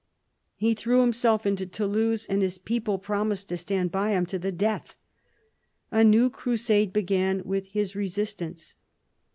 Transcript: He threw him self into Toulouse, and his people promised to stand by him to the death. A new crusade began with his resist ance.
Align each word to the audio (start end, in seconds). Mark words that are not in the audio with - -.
He 0.55 0.73
threw 0.73 1.03
him 1.03 1.13
self 1.13 1.45
into 1.45 1.67
Toulouse, 1.67 2.25
and 2.25 2.41
his 2.41 2.57
people 2.57 2.97
promised 2.97 3.49
to 3.49 3.57
stand 3.57 3.91
by 3.91 4.13
him 4.13 4.25
to 4.25 4.39
the 4.39 4.51
death. 4.51 4.95
A 5.91 6.03
new 6.03 6.31
crusade 6.31 6.91
began 6.91 7.43
with 7.45 7.67
his 7.67 7.95
resist 7.95 8.41
ance. 8.41 8.73